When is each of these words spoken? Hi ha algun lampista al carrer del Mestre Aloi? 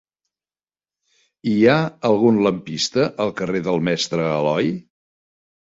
Hi 1.51 1.53
ha 1.67 1.75
algun 2.09 2.41
lampista 2.47 3.05
al 3.27 3.37
carrer 3.43 3.63
del 3.71 3.81
Mestre 3.91 4.27
Aloi? 4.31 4.75